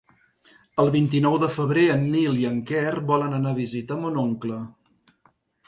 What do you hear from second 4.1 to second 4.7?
oncle.